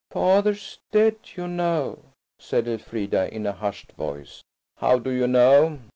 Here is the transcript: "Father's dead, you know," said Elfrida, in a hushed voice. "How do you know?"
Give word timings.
"Father's 0.09 0.79
dead, 0.91 1.17
you 1.35 1.47
know," 1.47 1.99
said 2.39 2.67
Elfrida, 2.67 3.31
in 3.31 3.45
a 3.45 3.51
hushed 3.53 3.91
voice. 3.91 4.43
"How 4.77 4.97
do 4.97 5.11
you 5.11 5.27
know?" 5.27 5.77